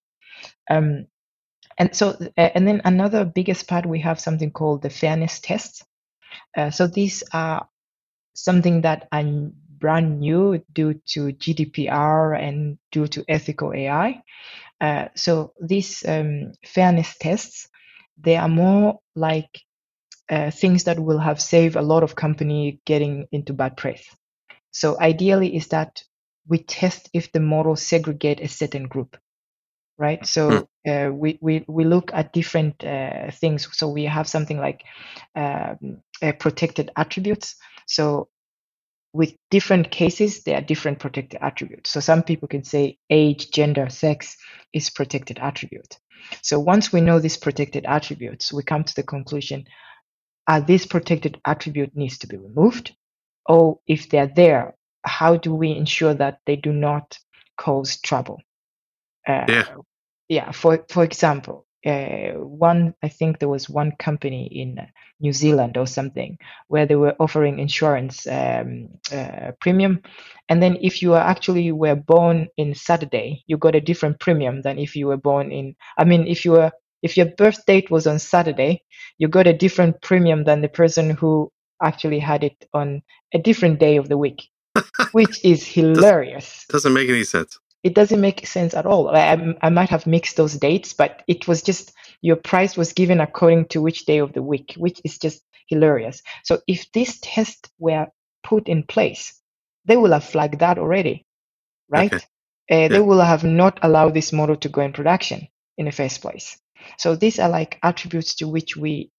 [0.69, 1.07] Um,
[1.77, 5.83] and so, and then another biggest part, we have something called the fairness tests.
[6.55, 7.67] Uh, so these are
[8.35, 14.23] something that I'm brand new due to GDPR and due to ethical AI.
[14.81, 17.69] Uh, so these um, fairness tests,
[18.17, 19.61] they are more like
[20.29, 24.03] uh, things that will have saved a lot of company getting into bad press.
[24.71, 26.03] So ideally is that
[26.47, 29.17] we test if the model segregate a certain group,
[29.97, 30.25] right?
[30.25, 30.91] So hmm.
[30.91, 33.67] uh, we, we, we look at different uh, things.
[33.71, 34.83] So we have something like
[35.35, 36.01] um,
[36.39, 37.55] protected attributes.
[37.87, 38.29] So
[39.13, 41.91] with different cases, there are different protected attributes.
[41.91, 44.35] So some people can say age, gender, sex
[44.73, 45.99] is protected attribute.
[46.41, 49.65] So once we know these protected attributes, we come to the conclusion,
[50.47, 52.95] are these protected attribute needs to be removed?
[53.45, 57.17] Or if they're there, how do we ensure that they do not
[57.57, 58.41] cause trouble?
[59.27, 59.75] Uh, yeah.
[60.27, 60.51] Yeah.
[60.51, 64.79] For, for example, uh, one i think there was one company in
[65.19, 70.01] new zealand or something where they were offering insurance um, uh, premium.
[70.49, 74.61] And then if you are actually were born in saturday you got a different premium
[74.61, 77.89] than if you were born in i mean if you were if your birth date
[77.89, 78.83] was on saturday
[79.17, 83.01] you got a different premium than the person who actually had it on
[83.33, 84.49] a different day of the week
[85.11, 86.65] which is hilarious.
[86.69, 89.09] doesn't make any sense it doesn't make sense at all.
[89.09, 93.19] I, I might have mixed those dates, but it was just your price was given
[93.19, 96.21] according to which day of the week, which is just hilarious.
[96.43, 98.07] So if this test were
[98.43, 99.39] put in place,
[99.85, 101.25] they will have flagged that already,
[101.89, 102.13] right?
[102.13, 102.25] Okay.
[102.71, 102.87] Uh, yeah.
[102.87, 106.57] They will have not allowed this model to go in production in the first place.
[106.97, 109.11] So these are like attributes to which we.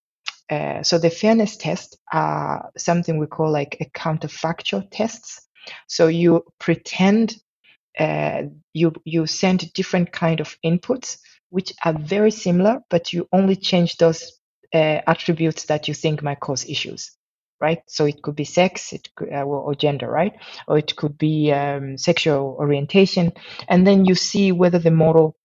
[0.51, 5.47] Uh, so the fairness tests are something we call like a counterfactual tests.
[5.89, 7.35] So you pretend
[7.99, 11.19] uh, you you send different kind of inputs
[11.51, 14.41] which are very similar, but you only change those
[14.75, 17.13] uh, attributes that you think might cause issues,
[17.61, 17.79] right?
[17.87, 20.33] So it could be sex, it could, uh, or gender, right?
[20.67, 23.33] Or it could be um, sexual orientation,
[23.69, 25.37] and then you see whether the model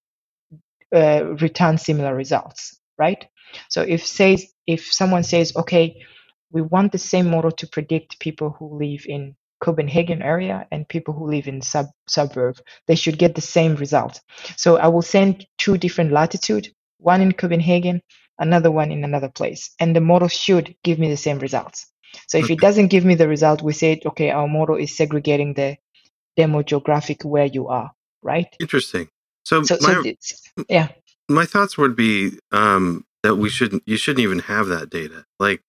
[0.95, 3.27] uh, returns similar results, right?
[3.69, 6.03] So if says if someone says, okay,
[6.51, 11.13] we want the same model to predict people who live in Copenhagen area and people
[11.13, 14.21] who live in sub suburb, they should get the same result.
[14.57, 18.01] So I will send two different latitude, one in Copenhagen,
[18.39, 21.87] another one in another place, and the model should give me the same results.
[22.27, 25.53] So if it doesn't give me the result, we say, okay, our model is segregating
[25.53, 25.77] the
[26.37, 27.91] demographic where you are,
[28.23, 28.47] right?
[28.59, 29.09] Interesting.
[29.43, 30.89] So, so, my, so yeah,
[31.27, 35.61] my thoughts would be um, that we shouldn't, you shouldn't even have that data, like,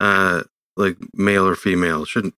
[0.00, 0.42] uh,
[0.76, 2.34] like male or female shouldn't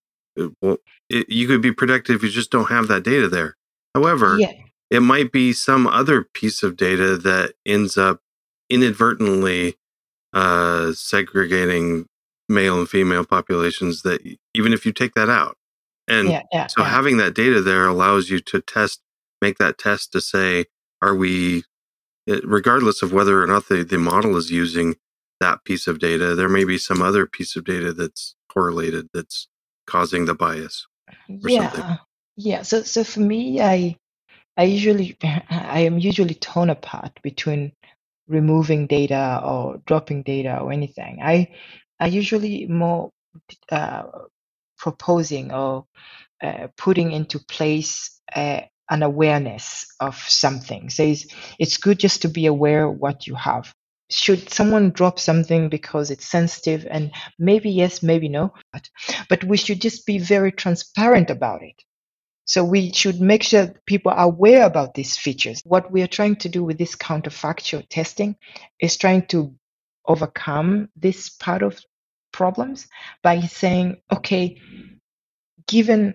[0.61, 3.57] well, it, you could be predictive if you just don't have that data there.
[3.94, 4.53] However, yeah.
[4.90, 8.20] it might be some other piece of data that ends up
[8.70, 9.77] inadvertently
[10.33, 12.07] uh, segregating
[12.48, 14.03] male and female populations.
[14.03, 14.20] That
[14.55, 15.57] even if you take that out,
[16.07, 19.01] and yeah, yeah, so having that data there allows you to test,
[19.42, 20.66] make that test to say,
[21.03, 21.64] are we
[22.44, 24.96] regardless of whether or not the, the model is using
[25.40, 29.48] that piece of data, there may be some other piece of data that's correlated that's
[29.88, 30.87] causing the bias.
[31.29, 31.98] yeah, something.
[32.37, 32.62] yeah.
[32.62, 33.96] So so for me, I
[34.57, 37.72] I usually I am usually torn apart between
[38.29, 41.20] removing data or dropping data or anything.
[41.22, 41.55] I
[42.01, 43.11] I usually more
[43.70, 44.05] uh,
[44.79, 45.87] proposing or
[46.42, 50.90] uh, putting into place uh, an awareness of something.
[50.90, 51.27] So it's,
[51.59, 53.74] it's good just to be aware what you have.
[54.11, 58.88] Should someone drop something because it's sensitive and maybe yes, maybe no, but,
[59.29, 61.75] but we should just be very transparent about it.
[62.47, 65.61] So we should make sure people are aware about these features.
[65.66, 68.37] What we are trying to do with this counterfactual testing
[68.81, 69.55] is trying to
[70.07, 71.79] overcome this part of
[72.33, 72.88] problems
[73.23, 74.59] by saying, okay,
[75.66, 76.14] given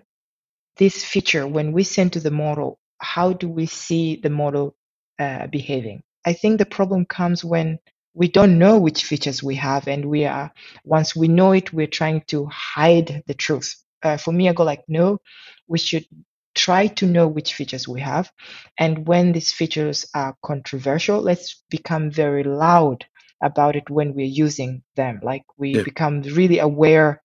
[0.76, 4.74] this feature, when we send to the model, how do we see the model
[5.20, 6.02] uh, behaving?
[6.24, 7.78] I think the problem comes when
[8.14, 10.52] we don't know which features we have, and we are
[10.84, 13.74] once we know it, we're trying to hide the truth.
[14.02, 15.18] Uh, for me, I go like, no,
[15.66, 16.06] we should
[16.54, 18.30] try to know which features we have,
[18.78, 23.04] and when these features are controversial, let's become very loud
[23.42, 25.20] about it when we're using them.
[25.22, 25.82] Like we yeah.
[25.82, 27.20] become really aware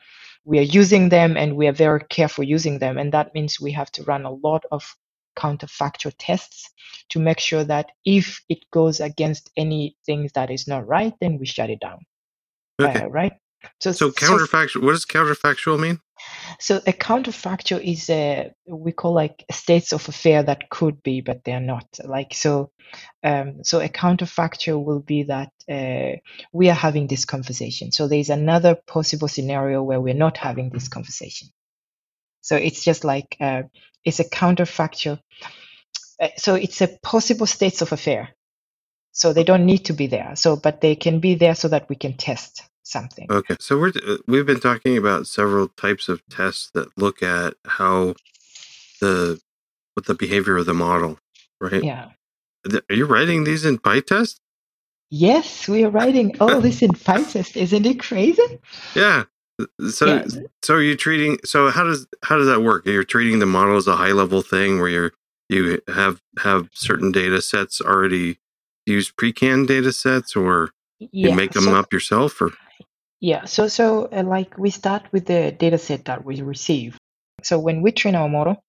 [0.45, 2.97] we are using them and we are very careful using them.
[2.97, 4.95] And that means we have to run a lot of
[5.37, 6.69] counterfactual tests
[7.09, 11.45] to make sure that if it goes against anything that is not right, then we
[11.45, 11.99] shut it down.
[12.81, 13.03] Okay.
[13.03, 13.33] Uh, right?
[13.79, 15.99] So, so counterfactual, so, what does counterfactual mean?
[16.59, 21.43] So a counterfactual is a we call like states of affair that could be, but
[21.43, 21.87] they're not.
[22.03, 22.71] Like so,
[23.23, 26.19] um, so a counterfactual will be that uh,
[26.51, 27.91] we are having this conversation.
[27.91, 31.49] So there is another possible scenario where we're not having this conversation.
[32.49, 33.63] So it's just like uh,
[34.03, 35.19] it's a counterfactual.
[36.19, 38.29] Uh, so it's a possible states of affair.
[39.11, 40.35] So they don't need to be there.
[40.35, 43.27] So but they can be there so that we can test something.
[43.29, 47.53] Okay, so we're uh, we've been talking about several types of tests that look at
[47.67, 48.15] how
[48.99, 49.39] the
[49.93, 51.19] what the behavior of the model,
[51.61, 51.83] right?
[51.83, 52.09] Yeah.
[52.89, 54.39] Are you writing these in PyTest?
[55.11, 57.55] Yes, we are writing all this in PyTest.
[57.55, 58.59] Isn't it crazy?
[58.95, 59.25] Yeah.
[59.89, 60.25] So yeah.
[60.61, 62.85] so are you treating so how does how does that work?
[62.85, 65.11] You're treating the model as a high level thing where you're
[65.49, 68.39] you have have certain data sets already
[68.85, 72.51] use pre-canned data sets or you make them so, up yourself or
[73.21, 76.97] yeah, so so uh, like we start with the data set that we receive.
[77.43, 78.63] So when we train our model,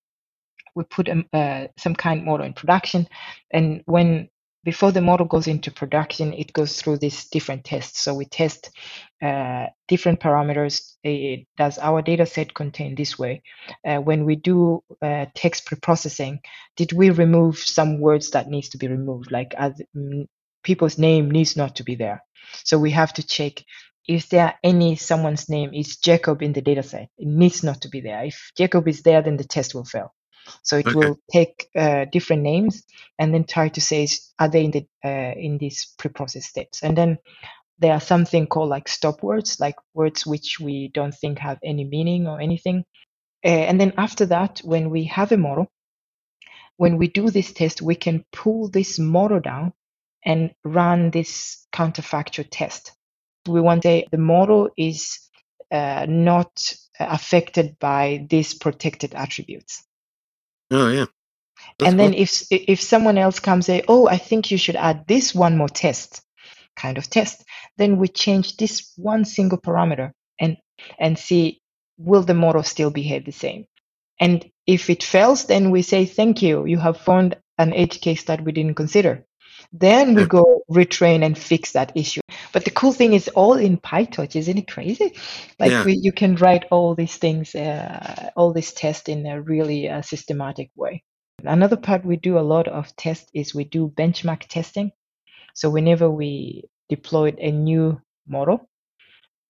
[0.74, 3.06] we put um, uh, some kind of model in production,
[3.52, 4.28] and when
[4.64, 8.00] before the model goes into production, it goes through these different tests.
[8.00, 8.70] So we test
[9.22, 10.94] uh, different parameters.
[11.02, 13.42] It, does our data set contain this way?
[13.86, 16.40] Uh, when we do uh, text preprocessing,
[16.76, 19.30] did we remove some words that needs to be removed?
[19.30, 20.26] Like as mm,
[20.62, 22.22] people's name needs not to be there.
[22.64, 23.62] So we have to check
[24.08, 27.88] if there any someone's name is Jacob in the data set, it needs not to
[27.88, 28.24] be there.
[28.24, 30.12] If Jacob is there, then the test will fail.
[30.62, 30.96] So it okay.
[30.96, 32.82] will take uh, different names
[33.18, 36.96] and then try to say are they in the uh, in these preprocessed steps, and
[36.96, 37.18] then
[37.80, 41.84] there are something called like stop words, like words which we don't think have any
[41.84, 42.84] meaning or anything.
[43.44, 45.66] Uh, and then after that, when we have a model,
[46.76, 49.72] when we do this test, we can pull this model down
[50.24, 52.92] and run this counterfactual test
[53.48, 55.18] we want to say the model is
[55.70, 59.84] uh, not affected by these protected attributes.
[60.70, 61.06] Oh yeah.
[61.78, 65.06] That's and then if if someone else comes say, oh, I think you should add
[65.06, 66.22] this one more test,
[66.76, 67.44] kind of test,
[67.76, 70.56] then we change this one single parameter and
[70.98, 71.60] and see
[71.98, 73.66] will the model still behave the same.
[74.18, 78.24] And if it fails, then we say thank you, you have found an edge case
[78.24, 79.26] that we didn't consider.
[79.72, 82.20] Then we go retrain and fix that issue.
[82.52, 85.14] But the cool thing is all in PyTorch, isn't it crazy?
[85.58, 85.84] Like yeah.
[85.84, 90.02] we, you can write all these things, uh, all these tests in a really uh,
[90.02, 91.04] systematic way.
[91.44, 94.92] Another part we do a lot of test is we do benchmark testing.
[95.54, 98.68] So whenever we deploy a new model,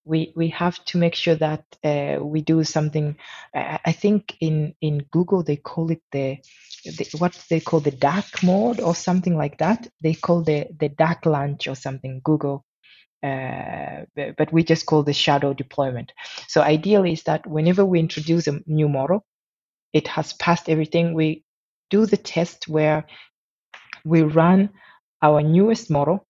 [0.04, 3.16] we we have to make sure that uh, we do something.
[3.54, 6.38] I think in in Google they call it the,
[6.84, 9.88] the, what they call the dark mode or something like that.
[10.02, 12.20] They call the the dark launch or something.
[12.24, 12.64] Google.
[13.22, 14.06] Uh,
[14.38, 16.12] but we just call the shadow deployment.
[16.48, 19.26] So ideally is that whenever we introduce a new model,
[19.92, 21.14] it has passed everything.
[21.14, 21.44] We
[21.90, 23.06] do the test where
[24.04, 24.70] we run
[25.22, 26.26] our newest model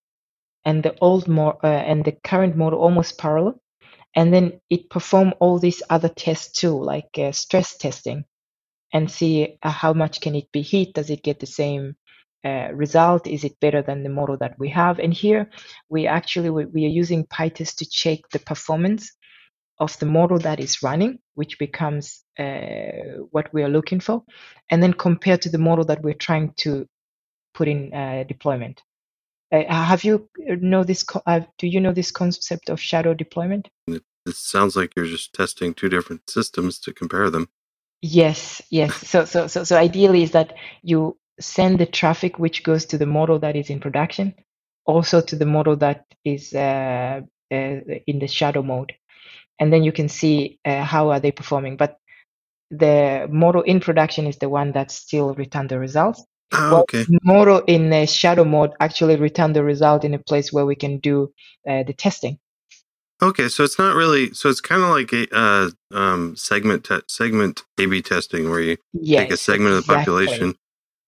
[0.65, 3.61] and the old mo- uh, and the current model almost parallel
[4.17, 8.25] and then it perform all these other tests too like uh, stress testing
[8.93, 11.97] and see uh, how much can it be heat does it get the same
[12.45, 13.27] uh, result?
[13.27, 14.99] Is it better than the model that we have?
[14.99, 15.51] And here
[15.89, 19.13] we actually we, we are using PyTest to check the performance
[19.79, 24.23] of the model that is running, which becomes uh, what we are looking for,
[24.71, 26.87] and then compare to the model that we're trying to
[27.55, 28.83] put in uh, deployment.
[29.53, 31.05] Uh, have you know this?
[31.27, 33.69] Uh, do you know this concept of shadow deployment?
[33.89, 37.49] It, it sounds like you're just testing two different systems to compare them.
[38.03, 38.95] Yes, yes.
[39.09, 43.07] So, so, so, so ideally is that you send the traffic which goes to the
[43.07, 44.35] model that is in production,
[44.87, 47.21] also to the model that is uh,
[47.51, 48.95] uh, in the shadow mode,
[49.59, 51.77] and then you can see uh, how are they performing.
[51.77, 51.99] But
[52.71, 56.25] the model in production is the one that still return the results.
[56.53, 57.07] Oh, okay.
[57.23, 60.99] model in the shadow mode actually return the result in a place where we can
[60.99, 61.33] do
[61.69, 62.39] uh, the testing.
[63.23, 64.33] Okay, so it's not really.
[64.33, 68.79] So it's kind of like a uh, um, segment te- segment A/B testing, where you
[68.95, 70.57] yes, take a segment of the population,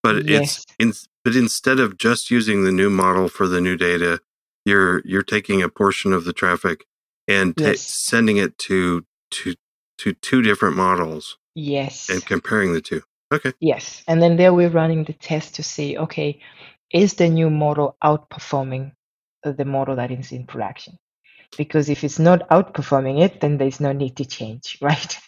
[0.02, 0.58] but Yes.
[0.58, 0.92] it's in,
[1.24, 4.20] but instead of just using the new model for the new data,
[4.66, 6.84] you're you're taking a portion of the traffic
[7.26, 7.80] and ta- Yes.
[7.80, 9.54] sending it to to
[9.98, 12.10] to two different models Yes.
[12.10, 13.02] and comparing the two.
[13.32, 13.52] Okay.
[13.60, 14.02] Yes.
[14.06, 16.40] And then there we're running the test to see, okay,
[16.92, 18.92] is the new model outperforming
[19.42, 20.98] the model that is in production?
[21.56, 25.18] Because if it's not outperforming it, then there's no need to change, right?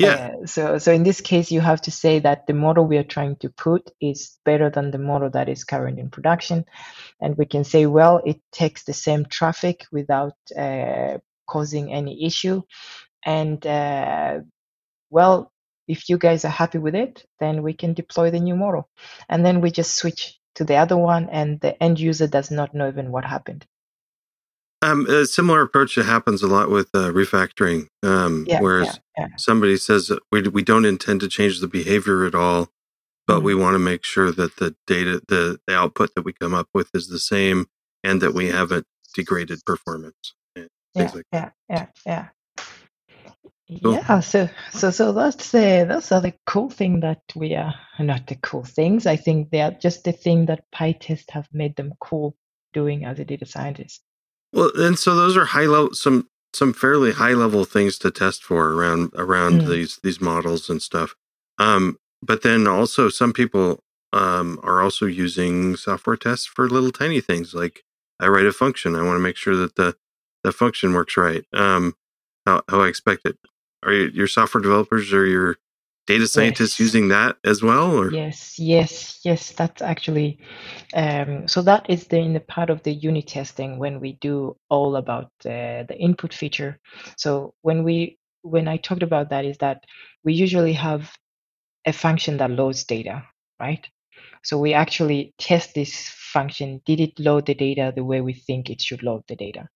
[0.00, 0.32] Yeah.
[0.42, 3.04] Uh, so, so in this case, you have to say that the model we are
[3.04, 6.64] trying to put is better than the model that is current in production,
[7.20, 12.62] and we can say, well, it takes the same traffic without uh, causing any issue,
[13.24, 14.40] and uh,
[15.10, 15.52] well,
[15.90, 18.88] if you guys are happy with it, then we can deploy the new model.
[19.28, 22.74] And then we just switch to the other one, and the end user does not
[22.74, 23.66] know even what happened.
[24.82, 29.26] Um, a similar approach that happens a lot with uh, refactoring, um, Yeah, whereas yeah,
[29.26, 29.36] yeah.
[29.38, 32.70] somebody says we we don't intend to change the behavior at all,
[33.26, 33.44] but Mhm.
[33.44, 36.68] we want to make sure that the data, the, the output that we come up
[36.74, 37.66] with is the same,
[38.04, 40.34] and that we haven't degraded performance.
[40.94, 42.28] Yeah, like yeah, yeah, yeah.
[43.70, 48.26] Yeah, so so so that's uh, those are the cool thing that we are not
[48.28, 49.06] the cool things.
[49.06, 52.36] I think they are just the thing that PyTest have made them cool
[52.74, 54.02] doing as a data scientist.
[54.52, 58.44] Well, and so those are high level, some some fairly high level things to test
[58.44, 59.68] for around around Mm.
[59.70, 61.14] these these models and stuff.
[61.58, 67.20] Um, but then also some people um, are also using software tests for little tiny
[67.22, 67.84] things like
[68.20, 68.96] I write a function.
[68.96, 69.96] I want to make sure that the
[70.44, 71.44] the function works right.
[71.54, 71.94] Um,
[72.46, 73.38] how, how I expect it.
[73.82, 75.56] Are you, your software developers or your
[76.06, 76.80] data scientists Yes.
[76.80, 77.96] using that as well?
[77.96, 79.52] Or Yes, yes, yes.
[79.52, 80.38] That's actually
[80.94, 81.62] um, so.
[81.62, 85.30] That is the in the part of the unit testing when we do all about
[85.44, 86.78] uh, the input feature.
[87.16, 89.84] So when we when I talked about that is that
[90.24, 91.12] we usually have
[91.86, 93.24] a function that loads data,
[93.60, 93.86] right?
[94.42, 96.80] So we actually test this function.
[96.86, 99.68] Did it load the data the way we think it should load the data?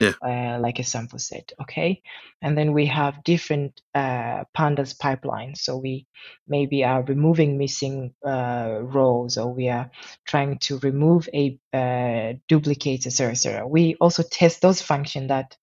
[0.00, 0.14] Yeah.
[0.22, 2.02] Uh, like a sample set, okay?
[2.40, 5.58] And then we have different uh, pandas pipelines.
[5.58, 6.06] So we
[6.48, 9.90] maybe are removing missing uh, rows, or we are
[10.26, 13.68] trying to remove a uh, duplicates, etc., etc.
[13.68, 15.56] We also test those function that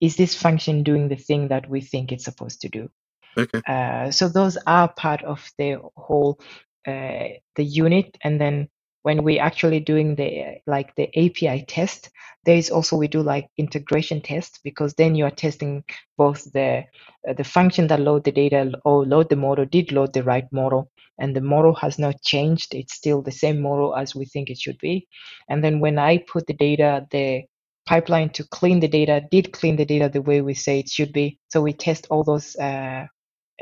[0.00, 2.88] is this function doing the thing that we think it's supposed to do.
[3.36, 6.38] okay, Uh, so those are part of the whole
[6.86, 8.68] uh, the unit and then
[9.06, 10.30] when we actually doing the
[10.66, 12.10] like the api test
[12.44, 15.84] there is also we do like integration test because then you are testing
[16.18, 16.84] both the
[17.28, 20.48] uh, the function that load the data or load the model did load the right
[20.52, 24.50] model and the model has not changed it's still the same model as we think
[24.50, 25.06] it should be
[25.48, 27.42] and then when i put the data the
[27.86, 31.12] pipeline to clean the data did clean the data the way we say it should
[31.12, 33.06] be so we test all those uh,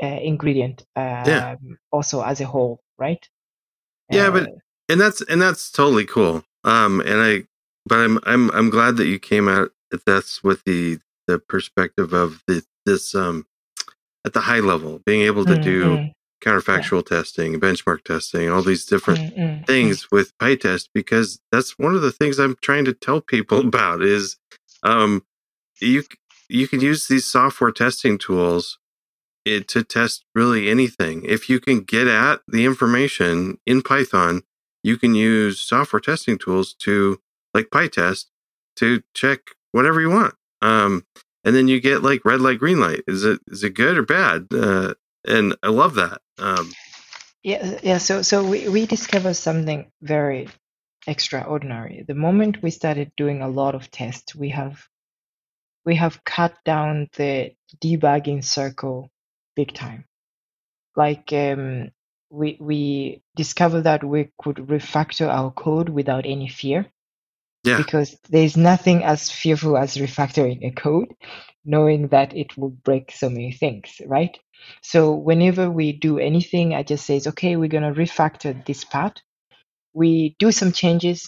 [0.03, 1.55] uh, ingredient um, Yeah.
[1.91, 3.27] also as a whole, right?
[4.09, 6.43] Yeah, but- Uh, and that's and that's totally cool.
[6.63, 7.43] Um, and I,
[7.85, 12.13] but I'm I'm I'm glad that you came out at this with the the perspective
[12.13, 13.45] of the this um
[14.25, 16.09] at the high level, being able to mm, do
[16.43, 19.67] counterfactual testing, benchmark testing, all these different mm, mm, mm.
[19.67, 24.01] things with PyTest because that's one of the things I'm trying to tell people about
[24.01, 24.37] is
[24.83, 25.23] um
[25.79, 26.03] you
[26.47, 28.77] you can use these software testing tools
[29.45, 31.23] it, to test really anything.
[31.23, 34.43] If you can get at the information in Python,
[34.85, 37.19] you can use software testing tools to
[37.55, 38.25] like PyTest
[38.77, 39.39] to check
[39.71, 40.35] whatever you want.
[40.61, 41.05] Um,
[41.43, 43.01] and then you get like red light, green light.
[43.07, 44.47] Is it is it good or bad?
[44.53, 44.93] Uh,
[45.27, 46.21] and I love that.
[46.37, 46.71] Um,
[47.43, 47.97] Yeah, yeah.
[47.99, 50.49] So, so we, we discovered something very
[51.07, 52.05] extraordinary.
[52.07, 54.87] The moment we started doing a lot of tests, we have
[55.85, 59.09] we have cut down the debugging circle
[59.55, 60.05] big time.
[60.95, 61.91] Like um,
[62.35, 66.87] we we discovered that we could refactor our code without any fear.
[67.63, 67.77] Yeah.
[67.77, 71.13] Because there's nothing as fearful as refactoring a code,
[71.65, 74.37] knowing that it will break so many things, right?
[74.81, 79.21] So whenever we do anything, I just says, okay, we're gonna refactor this part.
[79.93, 81.27] We do some changes,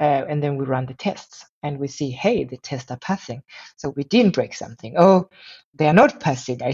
[0.00, 3.42] uh, and then we run the tests, and we see, hey, the tests are passing.
[3.76, 4.94] So we didn't break something.
[4.98, 5.30] Oh,
[5.74, 6.62] they are not passing.
[6.62, 6.72] I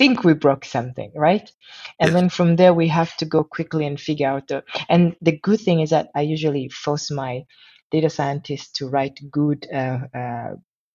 [0.00, 1.52] think we broke something, right?
[2.00, 2.16] And Yes.
[2.16, 4.64] then from there, we have to go quickly and figure out the.
[4.88, 7.44] And the good thing is that I usually force my
[7.92, 10.54] data scientists to write good uh, uh,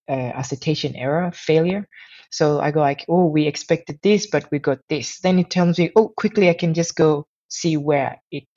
[0.09, 1.87] uh, assertion error failure.
[2.31, 5.21] So I go like, oh, we expected this, but we got this.
[5.21, 8.47] Then it tells me, oh, quickly, I can just go see where it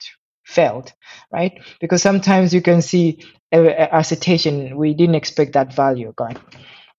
[0.46, 0.92] failed,
[1.32, 1.60] right?
[1.80, 6.12] Because sometimes you can see a, a assertion we didn't expect that value.
[6.16, 6.38] Go like,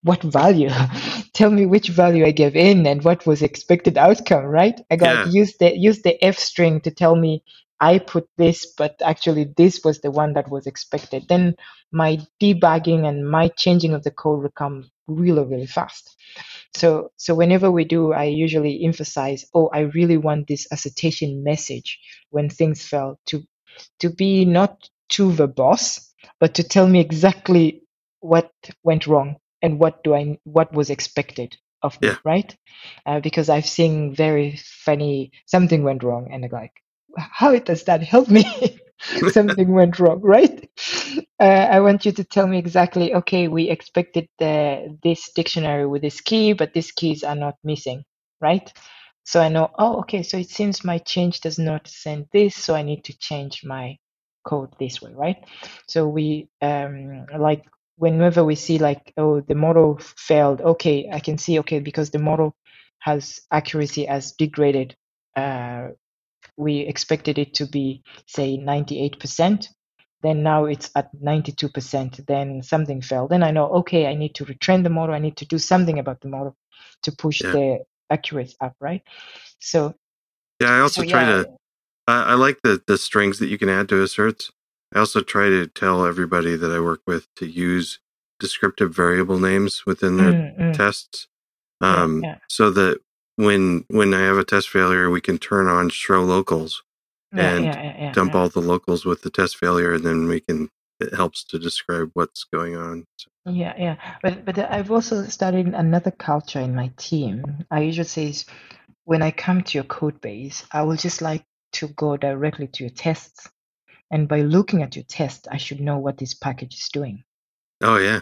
[0.03, 0.69] what value?
[1.33, 4.79] Tell me which value I gave in and what was expected outcome, right?
[4.91, 5.25] I got Yeah.
[5.25, 7.43] use the use the f string to tell me
[7.81, 11.27] I put this, but actually this was the one that was expected.
[11.29, 11.55] Then
[11.91, 16.15] my debugging and my changing of the code will come really, really fast.
[16.75, 21.99] So so whenever we do, I usually emphasize, oh, I really want this assertion message
[22.31, 23.43] when things fail to
[23.99, 25.99] to be not too verbose,
[26.39, 27.83] but to tell me exactly
[28.21, 28.51] what
[28.83, 32.18] went wrong and what do I what was expected of me, Yeah.
[32.26, 32.55] right?
[33.05, 36.74] Uh, because I've seen very funny something went wrong, and I'm like,
[37.18, 38.45] how does that help me?
[39.28, 40.70] something went wrong, right?
[41.39, 43.14] Uh, I want you to tell me exactly.
[43.14, 48.03] Okay, we expected the, this dictionary with this key, but these keys are not missing,
[48.41, 48.72] right?
[49.24, 49.72] So I know.
[49.78, 50.24] Oh, okay.
[50.24, 53.97] So it seems my change does not send this, so I need to change my
[54.45, 55.38] code this way, right?
[55.88, 57.64] So we um, like
[57.99, 60.61] whenever we see like oh the model failed.
[60.61, 62.55] Okay, I can see okay because the model
[62.99, 64.95] has accuracy as degraded.
[65.35, 65.89] Uh,
[66.57, 69.67] we expected it to be say 98%
[70.21, 74.45] then now it's at 92% then something failed then i know okay i need to
[74.45, 76.55] retrain the model i need to do something about the model
[77.03, 77.51] to push Yeah.
[77.51, 77.79] the
[78.09, 79.03] accuracy up right
[79.59, 79.93] so
[80.61, 80.73] Yeah.
[80.75, 81.49] I also so try yeah to.
[82.07, 84.51] I, I like the the strings that you can add to asserts.
[84.95, 87.99] I also try to tell everybody that I work with to use
[88.39, 91.27] descriptive variable names within their mm, mm, tests,
[91.81, 92.99] um, yeah, so that
[93.35, 96.83] when when I have a test failure, we can turn on show locals
[97.35, 100.41] yeah, and yeah, yeah, dump all the locals with the test failure, and then we
[100.41, 100.69] can.
[100.99, 103.05] It helps to describe what's going on.
[103.17, 107.65] So, Yeah, yeah, but but I've also started another culture in my team.
[107.71, 108.33] I usually say,
[109.05, 112.83] when I come to your code base, I will just like to go directly to
[112.83, 113.47] your tests,
[114.12, 117.24] and by looking at your test, I should know what this package is doing,
[117.82, 118.22] oh yeah,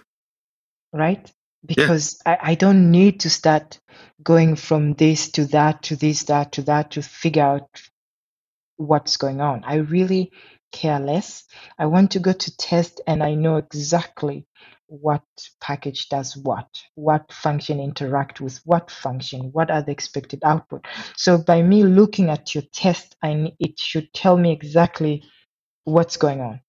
[0.93, 1.31] right?
[1.77, 3.79] yeah, Because I, I don't need to start
[4.23, 7.81] going from this to that to this that to that to figure out
[8.77, 9.63] what's going on.
[9.65, 10.31] I really
[10.71, 11.45] care less.
[11.79, 14.45] I want to go to test and I know exactly
[14.87, 15.23] what
[15.61, 20.85] package does what, what function interact with what function, what are the expected output.
[21.15, 25.23] So by me looking at your test, I it should tell me exactly
[25.87, 26.59] what's going on.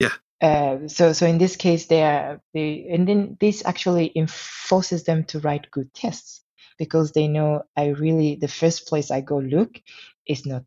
[0.00, 5.04] yeah, Uh, so so in this case, they are they and then this actually enforces
[5.04, 6.42] them to write good tests
[6.76, 9.80] because they know I really the first place I go look
[10.26, 10.64] is not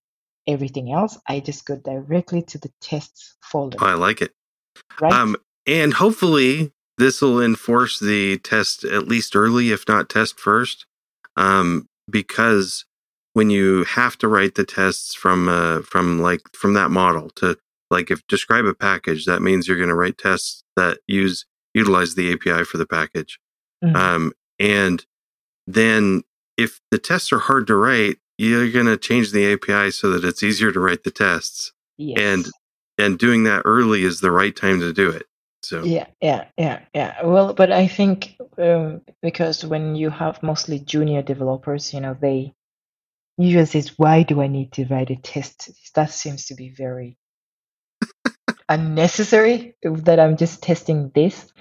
[0.48, 1.18] everything else.
[1.28, 4.32] I just go directly to the tests folder, oh, I like it.
[5.02, 5.12] right?
[5.12, 5.36] Um,
[5.68, 10.86] and hopefully this will enforce the test at least early, if not test first,
[11.36, 12.86] um, because
[13.34, 17.58] when you have to write the tests from uh, from like from that model to
[17.96, 22.16] like if describe a package, that means you're going to write tests that use utilize
[22.16, 23.40] the API for the package.
[23.84, 23.96] Mhm.
[23.96, 25.06] Um, and
[25.68, 26.24] then
[26.58, 30.26] if the tests are hard to write, you're going to change the API so that
[30.26, 31.74] it's easier to write the tests.
[32.20, 32.46] And
[32.98, 35.26] and doing that early is the right time to do it.
[35.64, 37.26] So Yeah, yeah, yeah, yeah.
[37.26, 42.54] Well, but I think um, because when you have mostly junior developers, you know, they
[43.38, 47.18] usually says, "Why do I need to write a test?" That seems to be very
[48.70, 49.76] unnecessary.
[49.84, 51.52] That I'm just testing this,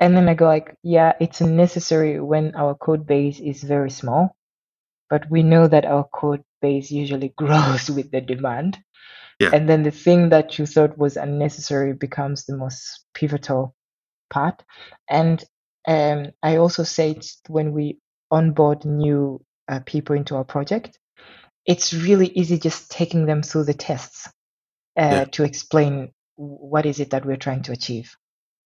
[0.00, 4.36] and then I go like, "Yeah, it's necessary when our code base is very small,
[5.10, 8.78] but we know that our code base usually grows with the demand."
[9.40, 13.74] yeah, And then the thing that you thought was unnecessary becomes the most pivotal
[14.30, 14.64] part.
[15.08, 15.44] And
[15.86, 17.98] um, I also say it's when we
[18.30, 20.98] onboard new uh, people into our project,
[21.66, 24.28] it's really easy just taking them through the tests
[24.98, 25.24] uh, yeah.
[25.24, 28.16] to explain what is it that we're trying to achieve.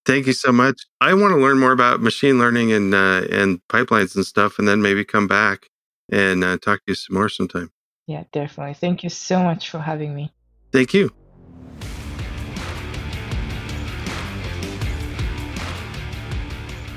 [0.05, 0.83] Thank you so much.
[1.01, 4.67] I want to learn more about machine learning and uh, and pipelines and stuff, and
[4.67, 5.69] then maybe come back
[6.11, 7.71] and uh, talk to you some more sometime.
[8.07, 8.75] Yeah, definitely.
[8.75, 10.33] Thank you so much for having me.
[10.73, 11.13] Thank you.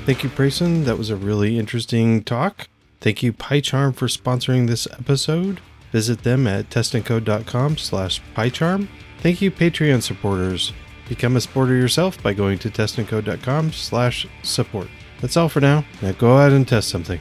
[0.06, 0.84] Thank you, Prayson.
[0.86, 2.68] That was a really interesting talk.
[3.02, 5.62] Thank you, PyCharm, for sponsoring this episode.
[5.92, 8.88] Visit them at testandcode.com slash PyCharm.
[9.26, 10.72] Thank you, Patreon supporters.
[11.10, 14.88] Become a supporter yourself by going to testandcode.com slash support.
[15.20, 15.84] That's all for now.
[16.04, 17.20] Now go out and test something.